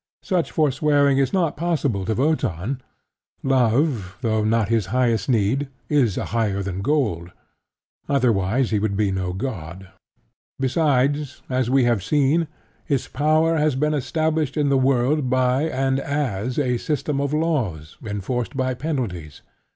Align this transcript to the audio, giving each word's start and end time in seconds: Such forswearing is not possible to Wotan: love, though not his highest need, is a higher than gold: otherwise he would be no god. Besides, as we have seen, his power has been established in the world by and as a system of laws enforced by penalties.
Such 0.23 0.49
forswearing 0.49 1.19
is 1.19 1.31
not 1.31 1.55
possible 1.55 2.05
to 2.05 2.15
Wotan: 2.15 2.81
love, 3.43 4.17
though 4.21 4.43
not 4.43 4.69
his 4.69 4.87
highest 4.87 5.29
need, 5.29 5.67
is 5.89 6.17
a 6.17 6.25
higher 6.33 6.63
than 6.63 6.81
gold: 6.81 7.31
otherwise 8.09 8.71
he 8.71 8.79
would 8.79 8.97
be 8.97 9.11
no 9.11 9.31
god. 9.31 9.89
Besides, 10.59 11.43
as 11.51 11.69
we 11.69 11.83
have 11.83 12.01
seen, 12.03 12.47
his 12.83 13.07
power 13.07 13.57
has 13.57 13.75
been 13.75 13.93
established 13.93 14.57
in 14.57 14.69
the 14.69 14.75
world 14.75 15.29
by 15.29 15.65
and 15.69 15.99
as 15.99 16.57
a 16.57 16.79
system 16.79 17.21
of 17.21 17.31
laws 17.31 17.97
enforced 18.03 18.57
by 18.57 18.73
penalties. 18.73 19.43